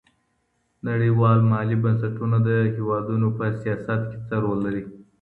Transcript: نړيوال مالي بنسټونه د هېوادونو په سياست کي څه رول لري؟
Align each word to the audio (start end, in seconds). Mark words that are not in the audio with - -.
نړيوال 0.87 1.39
مالي 1.51 1.77
بنسټونه 1.83 2.37
د 2.47 2.49
هېوادونو 2.75 3.27
په 3.37 3.45
سياست 3.61 4.01
کي 4.09 4.17
څه 4.27 4.35
رول 4.43 4.59
لري؟ 4.65 4.83